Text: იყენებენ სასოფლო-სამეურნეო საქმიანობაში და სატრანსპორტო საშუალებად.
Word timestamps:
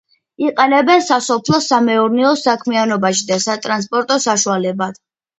იყენებენ 0.43 1.01
სასოფლო-სამეურნეო 1.07 2.31
საქმიანობაში 2.43 3.27
და 3.27 3.37
სატრანსპორტო 3.43 4.17
საშუალებად. 4.25 4.99